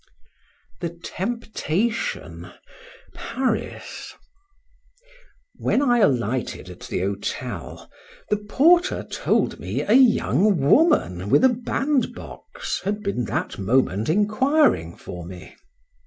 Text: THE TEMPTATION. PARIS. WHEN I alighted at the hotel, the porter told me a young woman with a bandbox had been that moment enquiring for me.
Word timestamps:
THE 0.79 0.89
TEMPTATION. 0.89 2.49
PARIS. 3.13 4.15
WHEN 5.59 5.81
I 5.83 5.99
alighted 5.99 6.71
at 6.71 6.79
the 6.79 7.01
hotel, 7.01 7.87
the 8.31 8.37
porter 8.37 9.03
told 9.03 9.59
me 9.59 9.81
a 9.83 9.93
young 9.93 10.57
woman 10.59 11.29
with 11.29 11.43
a 11.43 11.49
bandbox 11.49 12.81
had 12.83 13.03
been 13.03 13.25
that 13.25 13.59
moment 13.59 14.09
enquiring 14.09 14.95
for 14.97 15.23
me. 15.23 15.55